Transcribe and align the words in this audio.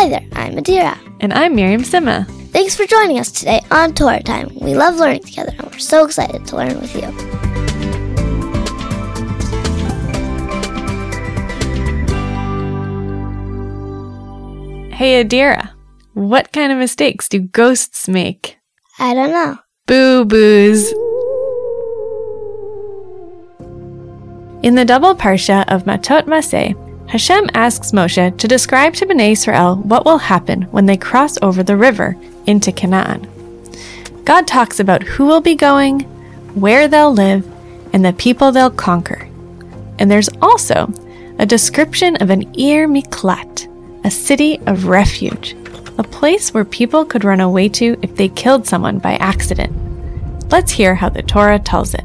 Hi 0.00 0.08
there, 0.08 0.24
I'm 0.34 0.54
Adira. 0.54 0.96
And 1.18 1.32
I'm 1.32 1.56
Miriam 1.56 1.82
Simma. 1.82 2.24
Thanks 2.52 2.76
for 2.76 2.86
joining 2.86 3.18
us 3.18 3.32
today 3.32 3.62
on 3.72 3.94
Torah 3.94 4.22
Time. 4.22 4.48
We 4.60 4.76
love 4.76 4.94
learning 4.94 5.24
together 5.24 5.52
and 5.58 5.72
we're 5.72 5.80
so 5.80 6.04
excited 6.04 6.46
to 6.46 6.56
learn 6.56 6.80
with 6.80 6.94
you. 6.94 7.02
Hey 14.94 15.24
Adira, 15.24 15.70
what 16.14 16.52
kind 16.52 16.70
of 16.70 16.78
mistakes 16.78 17.28
do 17.28 17.40
ghosts 17.40 18.06
make? 18.06 18.56
I 19.00 19.14
don't 19.14 19.32
know. 19.32 19.58
Boo 19.86 20.24
boos. 20.24 20.92
In 24.62 24.76
the 24.76 24.84
double 24.84 25.16
parsha 25.16 25.64
of 25.66 25.86
Matot 25.86 26.26
Masei, 26.26 26.76
Hashem 27.08 27.48
asks 27.54 27.92
Moshe 27.92 28.36
to 28.36 28.48
describe 28.48 28.92
to 28.94 29.06
Bnei 29.06 29.32
Israel 29.32 29.76
what 29.76 30.04
will 30.04 30.18
happen 30.18 30.62
when 30.64 30.84
they 30.84 30.98
cross 30.98 31.38
over 31.40 31.62
the 31.62 31.76
river 31.76 32.16
into 32.46 32.70
Canaan. 32.70 33.26
God 34.24 34.46
talks 34.46 34.78
about 34.78 35.02
who 35.02 35.24
will 35.24 35.40
be 35.40 35.54
going, 35.54 36.00
where 36.54 36.86
they'll 36.86 37.12
live, 37.12 37.46
and 37.94 38.04
the 38.04 38.12
people 38.12 38.52
they'll 38.52 38.70
conquer. 38.70 39.26
And 39.98 40.10
there's 40.10 40.28
also 40.42 40.92
a 41.38 41.46
description 41.46 42.16
of 42.16 42.28
an 42.28 42.42
Ir 42.58 42.86
Miklat, 42.86 43.66
a 44.04 44.10
city 44.10 44.60
of 44.66 44.84
refuge, 44.84 45.56
a 45.96 46.02
place 46.02 46.52
where 46.52 46.64
people 46.64 47.06
could 47.06 47.24
run 47.24 47.40
away 47.40 47.70
to 47.70 47.96
if 48.02 48.16
they 48.16 48.28
killed 48.28 48.66
someone 48.66 48.98
by 48.98 49.14
accident. 49.14 49.72
Let's 50.50 50.72
hear 50.72 50.94
how 50.94 51.08
the 51.08 51.22
Torah 51.22 51.58
tells 51.58 51.94
it. 51.94 52.04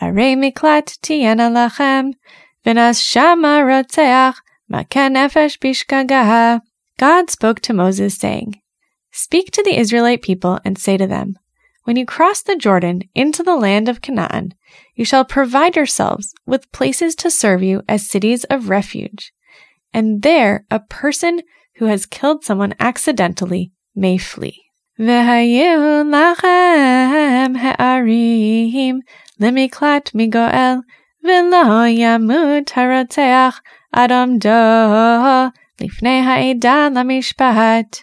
Arei 0.00 0.34
miklat 0.36 0.98
תהיינה 1.00 1.48
לכם, 1.50 2.06
ונס 2.66 2.98
שמה 2.98 3.60
רוצח, 3.68 4.40
מכה 4.70 5.08
נפש 5.08 5.58
בשגגה. 5.64 6.56
God 7.00 7.30
spoke 7.30 7.60
to 7.60 7.72
Moses, 7.72 8.16
saying, 8.16 8.60
Speak 9.12 9.50
to 9.52 9.62
the 9.62 9.78
Israelite 9.78 10.22
people 10.22 10.58
and 10.64 10.78
say 10.78 10.96
to 10.96 11.06
them, 11.06 11.38
When 11.84 11.96
you 11.96 12.06
cross 12.06 12.42
the 12.42 12.56
Jordan 12.56 13.02
into 13.14 13.42
the 13.42 13.56
land 13.56 13.88
of 13.88 14.02
Canaan, 14.02 14.54
you 14.94 15.04
shall 15.04 15.24
provide 15.24 15.76
yourselves 15.76 16.34
with 16.46 16.72
places 16.72 17.14
to 17.16 17.30
serve 17.30 17.62
you 17.62 17.82
as 17.88 18.08
cities 18.08 18.44
of 18.44 18.68
refuge. 18.68 19.32
And 19.92 20.22
there 20.22 20.64
a 20.70 20.80
person 20.80 21.40
who 21.76 21.86
has 21.86 22.06
killed 22.06 22.44
someone 22.44 22.74
accidentally 22.78 23.72
may 23.94 24.18
flee. 24.18 24.60
והיו 24.98 26.04
lachem 26.12 27.56
הערים 27.56 29.00
למקלט 29.39 30.11
מגואל, 30.15 30.75
ולא 31.23 31.87
ימות 31.87 32.71
הרוצח 32.75 33.61
עד 33.91 34.11
עמדו 34.11 34.49
לפני 35.81 36.19
העדה 36.19 36.87
למשפט. 36.95 37.97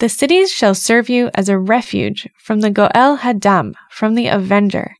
The 0.00 0.08
cities 0.08 0.50
shall 0.50 0.74
serve 0.74 1.08
you 1.08 1.30
as 1.34 1.48
a 1.48 1.58
refuge 1.58 2.28
from 2.36 2.60
the 2.60 2.70
Goel 2.70 3.18
Hadam, 3.18 3.74
from 3.90 4.14
the 4.14 4.26
avenger, 4.26 4.96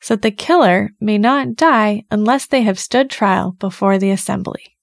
so 0.00 0.14
that 0.14 0.22
the 0.22 0.30
killer 0.30 0.90
may 1.00 1.16
not 1.16 1.56
die 1.56 2.04
unless 2.10 2.46
they 2.46 2.62
have 2.62 2.78
stood 2.78 3.08
trial 3.08 3.56
before 3.58 3.98
the 3.98 4.10
assembly. 4.10 4.76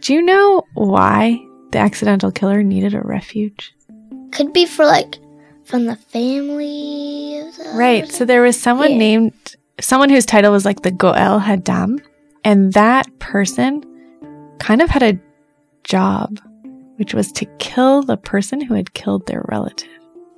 Do 0.00 0.14
you 0.14 0.22
know 0.22 0.62
why 0.74 1.38
the 1.72 1.78
accidental 1.78 2.32
killer 2.32 2.62
needed 2.62 2.94
a 2.94 3.02
refuge? 3.02 3.74
Could 4.31 4.53
be 4.53 4.65
for 4.65 4.85
like 4.85 5.19
from 5.65 5.85
the 5.85 5.95
family. 5.95 7.41
the 7.57 7.71
Right. 7.73 8.09
So 8.11 8.25
there 8.25 8.41
was 8.41 8.59
someone 8.59 8.91
Yeah. 8.91 8.97
named, 8.97 9.33
someone 9.79 10.09
whose 10.09 10.25
title 10.25 10.51
was 10.51 10.65
like 10.65 10.81
the 10.81 10.91
Goel 10.91 11.39
Hadam, 11.39 11.99
and 12.43 12.73
that 12.73 13.07
person 13.19 13.83
kind 14.59 14.81
of 14.81 14.89
had 14.89 15.03
a 15.03 15.19
job, 15.83 16.39
which 16.97 17.13
was 17.13 17.31
to 17.33 17.45
kill 17.59 18.01
the 18.03 18.17
person 18.17 18.61
who 18.61 18.73
had 18.73 18.93
killed 18.93 19.25
their 19.27 19.43
relative. 19.49 19.87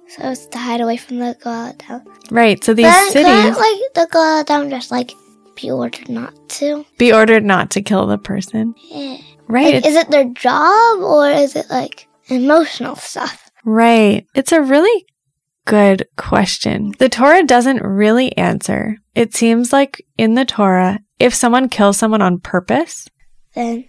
So 0.07 0.29
it's 0.29 0.45
to 0.47 0.57
hide 0.59 0.81
away 0.81 0.97
from 0.97 1.17
the 1.19 1.35
Goel 1.43 1.73
Hadam. 1.73 2.05
Right. 2.31 2.63
So 2.63 2.73
these 2.73 2.85
But 2.85 3.11
cities 3.11 3.25
couldn't, 3.33 3.57
like 3.57 3.93
the 3.95 4.07
Goel 4.11 4.43
Hadam, 4.43 4.69
just 4.69 4.91
like 4.91 5.11
be 5.55 5.71
ordered 5.71 6.09
not 6.09 6.33
to. 6.49 6.85
be 6.97 7.11
ordered 7.13 7.43
not 7.43 7.69
to 7.71 7.81
kill 7.81 8.05
the 8.07 8.17
person. 8.17 8.75
Yeah. 8.91 9.17
Right. 9.47 9.75
Like, 9.75 9.85
is 9.85 9.95
it 9.95 10.09
their 10.09 10.25
job 10.25 10.99
or 11.01 11.29
is 11.29 11.55
it 11.55 11.65
like 11.69 12.07
emotional 12.27 12.95
stuff? 12.95 13.42
Right. 13.65 14.25
It's 14.35 14.51
a 14.51 14.61
really 14.61 15.05
good 15.65 16.07
question. 16.17 16.93
The 16.99 17.09
Torah 17.09 17.43
doesn't 17.43 17.81
really 17.81 18.35
answer. 18.37 18.97
It 19.15 19.33
seems 19.33 19.71
like 19.71 20.05
in 20.17 20.33
the 20.35 20.45
Torah, 20.45 20.99
if 21.19 21.33
someone 21.33 21.69
kills 21.69 21.97
someone 21.97 22.21
on 22.21 22.39
purpose, 22.39 23.07
Then 23.55 23.85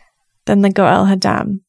then 0.47 0.61
the 0.61 0.71
Goel 0.71 1.07
Hadam 1.07 1.61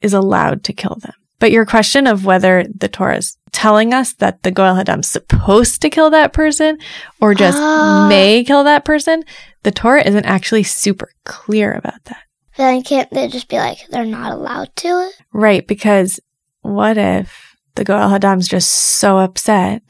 is 0.00 0.14
allowed 0.14 0.62
to 0.64 0.72
kill 0.72 0.96
them. 1.00 1.12
But 1.38 1.50
your 1.50 1.66
question 1.66 2.06
of 2.06 2.24
whether 2.24 2.64
the 2.72 2.88
Torah 2.88 3.16
is 3.18 3.36
telling 3.52 3.92
us 3.92 4.14
that 4.14 4.42
the 4.42 4.50
Goel 4.50 4.76
Hadam's 4.76 5.08
supposed 5.08 5.82
to 5.82 5.90
kill 5.90 6.08
that 6.10 6.32
person 6.32 6.78
or 7.20 7.34
just 7.34 7.58
Ah. 7.60 8.06
may 8.08 8.44
kill 8.44 8.64
that 8.64 8.84
person, 8.84 9.22
the 9.64 9.70
Torah 9.72 10.06
isn't 10.06 10.24
actually 10.24 10.62
super 10.62 11.10
clear 11.24 11.72
about 11.72 12.04
that. 12.04 12.22
then 12.56 12.82
can't 12.82 13.10
they 13.10 13.28
just 13.28 13.48
be 13.48 13.56
like 13.58 13.78
they're 13.90 14.04
not 14.06 14.32
allowed 14.32 14.74
to? 14.76 15.10
Right, 15.32 15.66
because 15.66 16.20
what 16.66 16.98
if 16.98 17.56
the 17.74 17.84
Goel 17.84 18.08
Hadam's 18.10 18.48
just 18.48 18.70
so 18.70 19.18
upset 19.18 19.82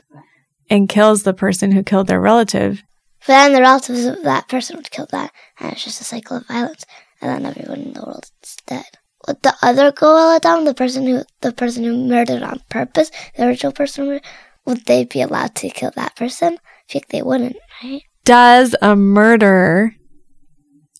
and 0.68 0.88
kills 0.88 1.22
the 1.22 1.34
person 1.34 1.72
who 1.72 1.82
killed 1.82 2.06
their 2.06 2.20
relative? 2.20 2.82
But 3.20 3.26
then 3.28 3.52
the 3.52 3.60
relatives 3.60 4.04
of 4.04 4.22
that 4.22 4.48
person 4.48 4.76
would 4.76 4.90
kill 4.90 5.06
that, 5.10 5.32
and 5.58 5.72
it's 5.72 5.84
just 5.84 6.00
a 6.00 6.04
cycle 6.04 6.36
of 6.36 6.46
violence, 6.46 6.84
and 7.20 7.30
then 7.30 7.46
everyone 7.46 7.80
in 7.80 7.92
the 7.92 8.02
world 8.02 8.30
is 8.42 8.56
dead. 8.66 8.84
Would 9.26 9.42
the 9.42 9.54
other 9.62 9.90
Goel 9.90 10.38
Hadam, 10.38 10.64
the 10.64 10.74
person 10.74 11.06
who 11.06 11.22
the 11.40 11.52
person 11.52 11.84
who 11.84 11.96
murdered 12.06 12.42
on 12.42 12.62
purpose, 12.68 13.10
the 13.36 13.46
original 13.46 13.72
person, 13.72 14.20
would 14.64 14.84
they 14.86 15.04
be 15.04 15.22
allowed 15.22 15.54
to 15.56 15.70
kill 15.70 15.90
that 15.96 16.14
person? 16.14 16.58
I 16.58 16.92
think 16.92 17.08
they 17.08 17.22
wouldn't, 17.22 17.56
right? 17.82 18.02
Does 18.24 18.76
a 18.80 18.94
murderer 18.94 19.94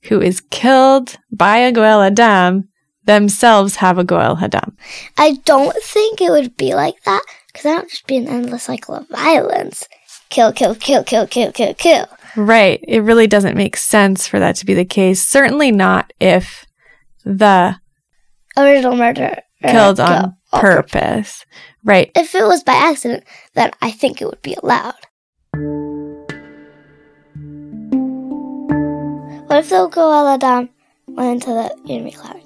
who 0.05 0.21
is 0.21 0.41
killed 0.41 1.17
by 1.31 1.59
a 1.59 1.73
Goel 1.73 2.11
Hadam 2.11 2.69
themselves 3.07 3.77
have 3.77 3.99
a 3.99 4.05
Goel 4.05 4.37
Hadam? 4.37 4.75
I 5.17 5.39
don't 5.45 5.77
think 5.83 6.21
it 6.21 6.31
would 6.31 6.57
be 6.57 6.75
like 6.75 7.03
that, 7.05 7.23
because 7.49 7.63
that 7.65 7.83
would 7.83 7.91
just 7.91 8.07
be 8.07 8.17
an 8.19 8.29
endless 8.29 8.65
cycle 8.65 8.95
of 8.95 9.09
violence. 9.09 9.89
Kill, 10.29 10.53
kill, 10.53 10.75
kill, 10.75 11.03
kill, 11.05 11.27
kill, 11.27 11.53
kill, 11.53 11.75
kill. 11.75 12.07
Right. 12.37 12.81
It 12.87 13.01
really 13.01 13.27
doesn't 13.27 13.57
make 13.57 13.77
sense 13.77 14.27
for 14.29 14.39
that 14.41 14.57
to 14.57 14.67
be 14.67 14.75
the 14.75 14.85
case. 14.85 15.23
Certainly 15.23 15.71
not 15.73 16.13
if 16.21 16.67
the 17.25 17.77
Original 18.57 18.97
murder. 18.97 19.39
uh, 19.65 19.71
killed 19.73 20.01
on 20.01 20.37
purpose. 20.53 21.45
Right. 21.85 22.11
If 22.15 22.35
it 22.35 22.43
was 22.43 22.63
by 22.63 22.73
accident, 22.75 23.25
then 23.55 23.71
I 23.81 23.91
think 23.91 24.21
it 24.21 24.27
would 24.27 24.43
be 24.43 24.55
allowed. 24.63 24.95
What 29.47 29.59
if 29.59 29.69
the 29.71 29.87
Goel 29.89 30.39
Hadam 30.39 30.69
went 31.07 31.45
into 31.45 31.51
the 31.55 31.71
Ir 31.89 32.01
Miklat 32.03 32.35
and 32.35 32.46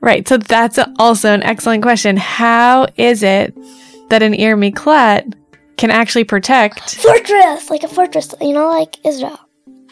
Right. 0.00 0.26
So 0.26 0.38
that's 0.38 0.78
also 0.98 1.32
an 1.32 1.42
excellent 1.42 1.82
question. 1.82 2.16
How 2.16 2.86
is 2.96 3.22
it 3.22 3.54
that 4.08 4.22
an 4.22 4.34
Ir 4.34 4.56
Miklat 4.56 5.34
can 5.76 5.90
actually 5.90 6.24
protect, 6.24 6.96
Fortress! 6.96 7.70
Like 7.70 7.82
a 7.84 7.88
fortress, 7.88 8.34
you 8.40 8.52
know, 8.52 8.68
like 8.68 8.96
Israel. 9.06 9.38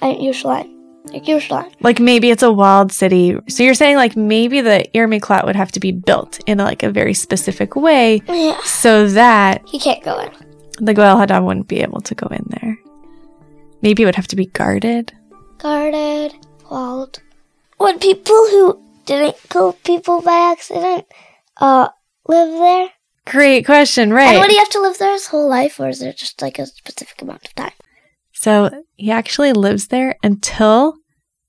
I 0.02 0.14
Yerushalayim. 0.14 0.74
Like 1.12 1.24
Yerushalayim. 1.24 1.72
like 1.80 1.98
maybe 2.00 2.30
it's 2.30 2.42
a 2.42 2.52
walled 2.52 2.92
city. 2.92 3.36
So 3.48 3.62
you're 3.62 3.74
saying 3.74 3.96
like 3.96 4.16
maybe 4.16 4.60
the 4.60 4.84
Ir 4.96 5.08
Miklat 5.08 5.44
would 5.46 5.56
have 5.56 5.72
to 5.72 5.80
be 5.80 5.92
built 5.92 6.40
in 6.46 6.58
like 6.58 6.82
a 6.82 6.90
very 6.90 7.14
specific 7.14 7.76
way 7.76 8.20
Yeah. 8.28 8.58
so 8.64 9.08
that 9.08 9.62
He 9.68 9.78
can't 9.78 10.02
go 10.04 10.18
in. 10.20 10.30
the 10.80 10.92
Goel 10.94 11.16
Hadam 11.16 11.44
wouldn't 11.44 11.68
be 11.68 11.80
able 11.80 12.00
to 12.02 12.14
go 12.14 12.26
in 12.28 12.44
there. 12.48 12.78
Maybe 13.82 14.02
it 14.02 14.06
would 14.06 14.16
have 14.16 14.28
to 14.28 14.36
be 14.36 14.46
guarded. 14.46 15.12
Guarded, 15.58 16.34
walled. 16.70 17.20
Would 17.80 18.00
people 18.00 18.34
who 18.50 18.82
didn't 19.08 19.36
kill 19.48 19.72
people 19.72 20.20
by 20.20 20.52
accident 20.52 21.06
uh 21.56 21.88
live 22.28 22.50
there? 22.50 22.90
Great 23.26 23.64
question, 23.66 24.12
right? 24.12 24.34
And 24.34 24.40
would 24.40 24.50
he 24.50 24.58
have 24.58 24.70
to 24.70 24.80
live 24.80 24.98
there 24.98 25.12
his 25.12 25.26
whole 25.26 25.48
life 25.48 25.80
or 25.80 25.88
is 25.88 26.00
there 26.00 26.12
just 26.12 26.40
like 26.40 26.58
a 26.58 26.66
specific 26.66 27.20
amount 27.22 27.46
of 27.46 27.54
time? 27.54 27.72
So 28.32 28.70
he 28.94 29.10
actually 29.10 29.52
lives 29.52 29.88
there 29.88 30.16
until 30.22 30.94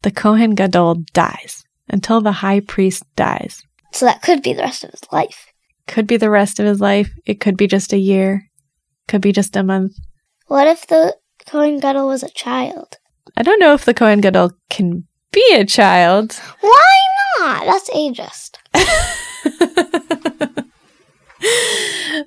the 0.01 0.11
Kohen 0.11 0.55
Gadol 0.55 1.03
dies, 1.13 1.63
until 1.87 2.21
the 2.21 2.31
high 2.31 2.61
priest 2.61 3.03
dies. 3.15 3.61
So 3.91 4.05
that 4.05 4.21
could 4.21 4.41
be 4.41 4.53
the 4.53 4.63
rest 4.63 4.83
of 4.83 4.91
his 4.91 5.03
life. 5.11 5.47
Could 5.87 6.07
be 6.07 6.17
the 6.17 6.29
rest 6.29 6.59
of 6.59 6.65
his 6.65 6.79
life. 6.79 7.11
It 7.25 7.39
could 7.39 7.57
be 7.57 7.67
just 7.67 7.93
a 7.93 7.97
year. 7.97 8.49
Could 9.07 9.21
be 9.21 9.31
just 9.31 9.55
a 9.55 9.63
month. 9.63 9.93
What 10.47 10.67
if 10.67 10.87
the 10.87 11.15
Kohen 11.45 11.79
Gadol 11.79 12.07
was 12.07 12.23
a 12.23 12.29
child? 12.29 12.97
I 13.37 13.43
don't 13.43 13.59
know 13.59 13.73
if 13.73 13.85
the 13.85 13.93
Kohen 13.93 14.21
Gadol 14.21 14.51
can 14.69 15.07
be 15.31 15.45
a 15.53 15.65
child. 15.65 16.39
Why 16.61 16.98
not? 17.39 17.65
That's 17.65 17.89
ageist. 17.91 18.57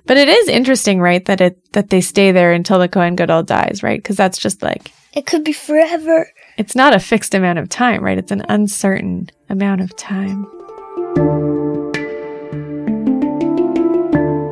but 0.06 0.17
it 0.17 0.29
is 0.29 0.49
interesting, 0.49 1.00
right? 1.00 1.25
That 1.26 1.41
it 1.41 1.73
that 1.73 1.91
they 1.91 2.00
stay 2.00 2.32
there 2.32 2.53
until 2.53 2.79
the 2.79 2.88
Kohen 2.88 3.17
Gadol 3.17 3.43
dies, 3.44 3.82
right? 3.82 3.99
Because 3.99 4.17
that's 4.17 4.38
just 4.38 4.62
like 4.62 4.91
It 5.12 5.26
could 5.26 5.44
be 5.44 5.53
forever. 5.53 6.29
it's 6.56 6.75
not 6.75 6.94
a 6.94 6.99
fixed 7.00 7.35
amount 7.35 7.59
of 7.59 7.69
time, 7.69 8.03
right? 8.03 8.19
It's 8.19 8.32
an 8.32 8.44
uncertain 8.49 9.29
amount 9.49 9.81
of 9.82 9.94
time. 9.97 10.47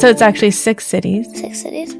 So 0.00 0.08
it's 0.08 0.22
actually 0.22 0.52
six 0.52 0.86
cities, 0.86 1.26
Six 1.38 1.60
cities. 1.60 1.94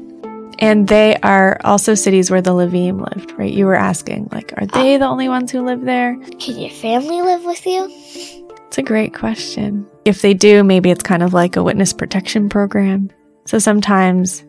and 0.57 0.87
they 0.87 1.17
are 1.17 1.59
also 1.63 1.93
cities 1.93 2.31
where 2.31 2.41
the 2.41 2.49
Levim 2.51 2.99
lived, 3.15 3.31
right? 3.37 3.53
You 3.53 3.67
were 3.67 3.75
asking, 3.75 4.27
like, 4.31 4.53
are 4.53 4.63
uh, 4.63 4.73
they 4.73 4.97
the 4.97 5.05
only 5.05 5.29
ones 5.29 5.51
who 5.51 5.61
live 5.63 5.81
there? 5.81 6.15
Can 6.39 6.57
your 6.57 6.71
family 6.71 7.21
live 7.21 7.45
with 7.45 7.63
you? 7.63 8.40
It's 8.71 8.77
a 8.77 8.83
great 8.83 9.13
question. 9.13 9.85
If 10.05 10.21
they 10.21 10.33
do, 10.33 10.63
maybe 10.63 10.91
it's 10.91 11.03
kind 11.03 11.23
of 11.23 11.33
like 11.33 11.57
a 11.57 11.63
witness 11.63 11.91
protection 11.91 12.47
program. 12.47 13.11
So 13.45 13.59
sometimes 13.59 14.45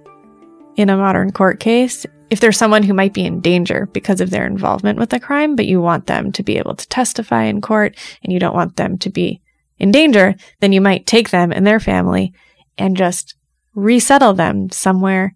in 0.77 0.91
a 0.91 0.97
modern 0.97 1.33
court 1.33 1.59
case, 1.59 2.07
if 2.31 2.39
there's 2.39 2.57
someone 2.57 2.85
who 2.85 2.95
might 2.95 3.15
be 3.15 3.25
in 3.25 3.41
danger 3.41 3.87
because 3.93 4.21
of 4.21 4.31
their 4.31 4.47
involvement 4.47 5.01
with 5.01 5.11
the 5.11 5.19
crime, 5.19 5.57
but 5.57 5.67
you 5.67 5.81
want 5.81 6.07
them 6.07 6.31
to 6.31 6.45
be 6.45 6.57
able 6.57 6.77
to 6.77 6.89
testify 6.89 7.43
in 7.43 7.61
court 7.61 7.99
and 8.23 8.33
you 8.33 8.39
don't 8.39 8.55
want 8.55 8.77
them 8.77 8.97
to 8.99 9.11
be 9.11 9.43
in 9.81 9.91
danger, 9.91 10.37
then 10.61 10.73
you 10.73 10.81
might 10.81 11.05
take 11.05 11.31
them 11.31 11.51
and 11.51 11.67
their 11.67 11.81
family 11.81 12.33
and 12.79 12.97
just 12.97 13.35
resettle 13.75 14.35
them 14.35 14.71
somewhere 14.71 15.35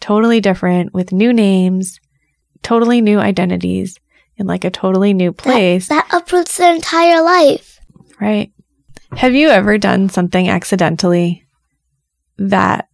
totally 0.00 0.40
different 0.40 0.92
with 0.92 1.12
new 1.12 1.32
names, 1.32 2.00
totally 2.64 3.00
new 3.00 3.20
identities 3.20 3.96
in 4.36 4.48
like 4.48 4.64
a 4.64 4.70
totally 4.70 5.14
new 5.14 5.32
place. 5.32 5.86
That, 5.86 6.08
that 6.10 6.22
uproots 6.22 6.56
their 6.56 6.74
entire 6.74 7.22
life. 7.22 7.73
Right. 8.20 8.52
Have 9.12 9.34
you 9.34 9.48
ever 9.48 9.78
done 9.78 10.08
something 10.08 10.48
accidentally 10.48 11.44
that 12.38 12.88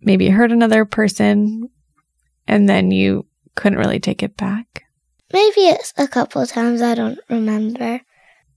maybe 0.00 0.28
hurt 0.28 0.52
another 0.52 0.84
person 0.84 1.70
and 2.46 2.68
then 2.68 2.90
you 2.90 3.26
couldn't 3.54 3.78
really 3.78 4.00
take 4.00 4.22
it 4.22 4.36
back? 4.36 4.84
Maybe 5.32 5.62
it's 5.62 5.92
a 5.96 6.08
couple 6.08 6.42
of 6.42 6.48
times. 6.48 6.82
I 6.82 6.94
don't 6.94 7.18
remember. 7.28 8.00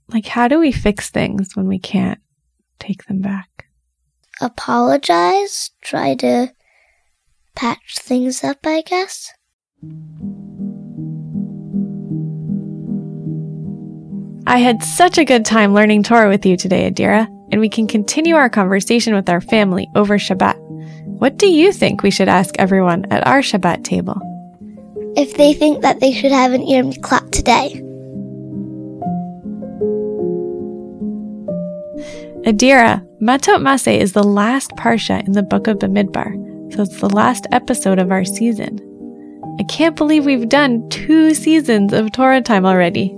Like, 0.10 0.26
how 0.26 0.48
do 0.48 0.60
we 0.60 0.72
fix 0.72 1.10
things 1.10 1.56
when 1.56 1.68
we 1.68 1.80
can't 1.80 2.20
take 2.80 3.06
them 3.06 3.22
back? 3.22 3.68
Apologize. 4.42 5.72
Try 5.82 6.16
to 6.16 6.52
patch 7.56 7.98
things 8.00 8.44
up, 8.44 8.66
I 8.66 8.82
guess. 8.82 9.32
I 14.54 14.58
had 14.58 14.84
such 14.84 15.18
a 15.18 15.26
good 15.26 15.46
time 15.46 15.74
learning 15.74 16.04
Torah 16.04 16.30
with 16.30 16.46
you 16.46 16.56
today, 16.56 16.88
Adira, 16.88 17.26
and 17.52 17.60
we 17.60 17.70
can 17.70 17.88
continue 17.88 18.36
our 18.36 18.52
conversation 18.52 19.16
with 19.16 19.28
our 19.28 19.42
family 19.42 19.90
over 19.96 20.20
Shabbat. 20.20 20.60
What 21.08 21.38
do 21.38 21.48
you 21.48 21.72
think 21.74 22.04
we 22.04 22.12
should 22.12 22.30
ask 22.30 22.54
everyone 22.60 23.06
at 23.12 23.26
our 23.26 23.40
Shabbat 23.40 23.84
table? 23.84 24.22
If 25.18 25.38
they 25.38 25.54
think 25.54 25.82
that 25.82 26.02
they 26.02 26.14
should 26.14 26.32
have 26.32 26.54
an 26.54 26.62
Ir 26.62 26.84
Miklat 26.84 27.32
today. 27.32 27.82
Adira, 32.46 33.04
Matot 33.20 33.60
Masei 33.60 33.98
is 33.98 34.14
the 34.14 34.22
last 34.22 34.70
parsha 34.74 35.26
in 35.26 35.32
the 35.32 35.42
book 35.42 35.66
of 35.66 35.80
Bamidbar, 35.80 36.76
so 36.76 36.84
it's 36.84 37.00
the 37.00 37.10
last 37.10 37.48
episode 37.52 37.98
of 37.98 38.12
our 38.12 38.24
season. 38.24 38.78
I 39.60 39.64
can't 39.64 39.96
believe 39.96 40.26
we've 40.26 40.48
done 40.48 40.88
two 40.90 41.34
seasons 41.34 41.92
of 41.92 42.12
Torah 42.12 42.42
time 42.42 42.68
already. 42.68 43.18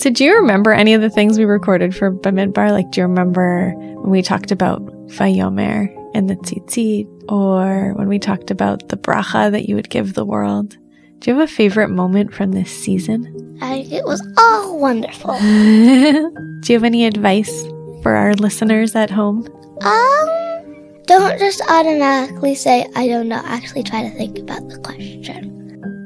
So, 0.00 0.08
do 0.08 0.24
you 0.24 0.34
remember 0.34 0.72
any 0.72 0.94
of 0.94 1.02
the 1.02 1.10
things 1.10 1.38
we 1.38 1.44
recorded 1.44 1.94
for 1.94 2.10
Bamidbar? 2.10 2.70
Like, 2.70 2.90
do 2.90 3.02
you 3.02 3.06
remember 3.06 3.72
when 3.74 4.10
we 4.10 4.22
talked 4.22 4.50
about 4.50 4.82
Fayomer 5.08 5.94
and 6.14 6.30
the 6.30 6.36
tzitzit, 6.36 7.06
or 7.30 7.92
when 7.92 8.08
we 8.08 8.18
talked 8.18 8.50
about 8.50 8.88
the 8.88 8.96
bracha 8.96 9.52
that 9.52 9.68
you 9.68 9.74
would 9.74 9.90
give 9.90 10.14
the 10.14 10.24
world? 10.24 10.78
Do 11.18 11.30
you 11.30 11.36
have 11.36 11.46
a 11.46 11.52
favorite 11.52 11.90
moment 11.90 12.32
from 12.32 12.52
this 12.52 12.70
season? 12.70 13.58
I 13.60 13.86
it 13.92 14.06
was 14.06 14.26
all 14.38 14.78
wonderful. 14.78 15.38
do 15.38 16.32
you 16.64 16.74
have 16.76 16.84
any 16.84 17.04
advice 17.04 17.62
for 18.02 18.12
our 18.16 18.32
listeners 18.32 18.96
at 18.96 19.10
home? 19.10 19.46
Um, 19.82 21.02
don't 21.02 21.38
just 21.38 21.60
automatically 21.68 22.54
say, 22.54 22.86
I 22.96 23.06
don't 23.06 23.28
know. 23.28 23.42
Actually, 23.44 23.82
try 23.82 24.08
to 24.08 24.16
think 24.16 24.38
about 24.38 24.66
the 24.70 24.78
question. 24.78 25.50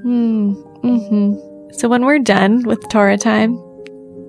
Hmm. 0.02 0.54
Mm-hmm. 0.82 1.70
So 1.74 1.88
when 1.88 2.04
we're 2.04 2.18
done 2.18 2.64
with 2.64 2.88
Torah 2.88 3.18
time, 3.18 3.56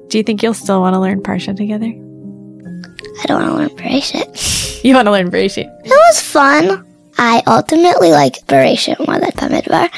do 0.07 0.17
you 0.17 0.23
think 0.23 0.43
you'll 0.43 0.53
still 0.53 0.81
want 0.81 0.93
to 0.93 0.99
learn 0.99 1.21
Parsha 1.21 1.55
together? 1.55 1.85
I 1.85 3.25
don't 3.27 3.41
want 3.41 3.51
to 3.51 3.55
learn 3.55 3.69
Bereshit. 3.69 4.63
You 4.85 4.93
want 4.93 5.07
to 5.07 5.11
learn 5.11 5.31
Bereshit? 5.31 5.65
It 5.83 5.89
was 5.89 6.21
fun. 6.21 6.85
I 7.17 7.41
ultimately 7.47 8.11
like 8.11 8.33
Bereshit 8.45 8.99
more 9.07 9.17
than 9.19 9.31
Bamidbar. 9.31 9.89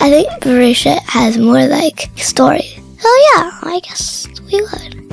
I 0.00 0.10
think 0.10 0.28
Bereshit 0.42 0.98
has 1.02 1.38
more 1.38 1.64
like 1.68 2.10
story. 2.16 2.68
Oh 3.04 3.34
yeah, 3.36 3.70
I 3.70 3.78
guess 3.80 4.26
we 4.50 4.60
would. 4.60 5.04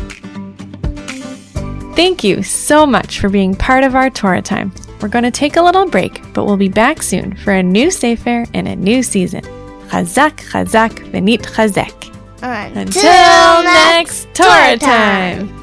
Thank 1.95 2.23
you 2.23 2.41
so 2.41 2.88
much 2.88 3.19
for 3.19 3.29
being 3.29 3.53
part 3.53 3.83
of 3.83 3.93
our 3.93 4.09
Torah 4.09 4.41
time. 4.41 4.73
We're 5.01 5.09
going 5.09 5.23
to 5.23 5.29
take 5.29 5.55
a 5.57 5.61
little 5.61 5.85
break, 5.88 6.21
but 6.33 6.45
we'll 6.45 6.57
be 6.57 6.69
back 6.69 7.03
soon 7.03 7.35
for 7.38 7.53
a 7.53 7.61
new 7.61 7.91
Sefer 7.91 8.45
and 8.55 8.67
a 8.67 8.75
new 8.75 9.03
season. 9.03 9.41
Chazak, 9.89 10.38
chazak, 10.49 10.93
v'nit 11.11 11.41
chazek. 11.41 12.00
Until, 12.75 13.03
Until 13.03 13.63
next 13.63 14.33
Torah 14.33 14.77
time. 14.77 15.60